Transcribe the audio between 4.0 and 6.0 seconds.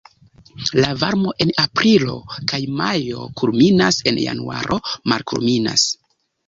en januaro malkulminas.